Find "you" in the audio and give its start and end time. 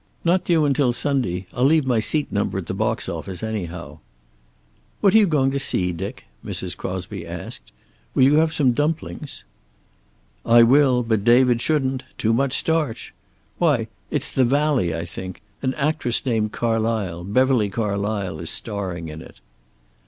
5.19-5.27, 8.23-8.33